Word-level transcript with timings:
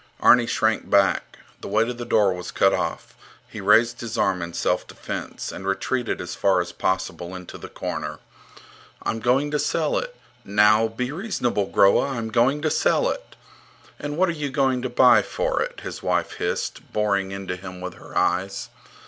Arni 0.19 0.47
shrank 0.47 0.89
back. 0.89 1.37
The 1.59 1.67
way 1.67 1.85
to 1.85 1.93
the 1.93 2.05
door 2.07 2.33
was 2.33 2.49
cut 2.49 2.73
off. 2.73 3.13
He 3.47 3.61
raised 3.61 4.01
his 4.01 4.17
arm 4.17 4.41
in 4.41 4.51
self 4.55 4.87
defence 4.87 5.51
and 5.51 5.67
retreated 5.67 6.19
as 6.19 6.33
far 6.33 6.59
as 6.59 6.71
possible 6.71 7.35
into 7.35 7.59
the 7.59 7.69
corner. 7.69 8.17
I'm 9.03 9.19
going 9.19 9.51
to 9.51 9.59
sell 9.59 9.99
it. 9.99 10.15
Now 10.43 10.87
be 10.87 11.11
reasonable, 11.11 11.67
Groa. 11.67 12.07
I'm 12.17 12.31
going 12.31 12.63
to 12.63 12.71
sell 12.71 13.11
it. 13.11 13.35
And 13.99 14.17
what 14.17 14.27
are 14.27 14.31
you 14.31 14.49
going 14.49 14.81
to 14.81 14.89
buy 14.89 15.21
for 15.21 15.61
it? 15.61 15.81
his 15.81 16.01
wife 16.01 16.37
hissed, 16.39 16.91
boring 16.91 17.29
into 17.31 17.55
him 17.55 17.79
with 17.79 17.93
her 17.99 18.17
eyes. 18.17 18.69